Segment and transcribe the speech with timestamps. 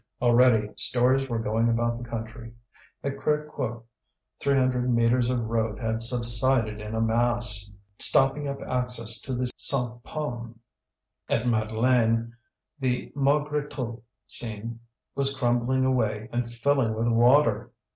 [0.19, 2.55] Already stories were going about the country:
[3.03, 3.83] at Crévecoeur
[4.39, 9.45] three hundred metres of road had subsided in a mass, stopping up access to the
[9.57, 10.57] Cinq Paumes;
[11.29, 12.33] at Madeleine
[12.79, 14.79] the Maugrétout seam
[15.13, 17.69] was crumbling away and filling with water.